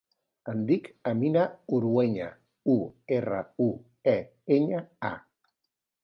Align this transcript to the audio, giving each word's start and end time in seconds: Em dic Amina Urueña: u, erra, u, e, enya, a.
Em 0.51 0.61
dic 0.69 0.87
Amina 1.09 1.41
Urueña: 1.79 2.29
u, 2.75 2.77
erra, 3.17 3.41
u, 3.65 3.67
e, 4.13 4.17
enya, 4.57 4.81
a. 5.11 5.13